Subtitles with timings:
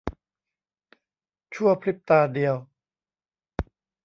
[1.53, 2.55] ชั่วพริบตาเดียว